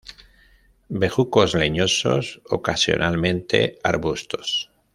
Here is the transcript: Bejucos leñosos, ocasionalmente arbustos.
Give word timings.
Bejucos 0.89 1.53
leñosos, 1.53 2.41
ocasionalmente 2.49 3.77
arbustos. 3.83 4.71